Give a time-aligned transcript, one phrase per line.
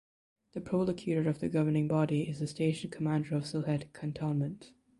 [0.53, 4.71] The prolocutor of the Governing Body is the station commander of Sylhet Cantonment.